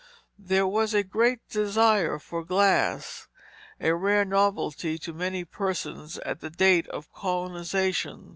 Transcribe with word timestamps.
There 0.39 0.65
was 0.65 0.95
a 0.95 1.03
great 1.03 1.47
desire 1.47 2.17
for 2.17 2.43
glass, 2.43 3.27
a 3.79 3.93
rare 3.93 4.25
novelty 4.25 4.97
to 4.97 5.13
many 5.13 5.45
persons 5.45 6.17
at 6.25 6.39
the 6.39 6.49
date 6.49 6.87
of 6.87 7.13
colonization. 7.13 8.29